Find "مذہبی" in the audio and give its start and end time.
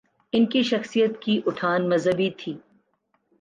1.89-2.29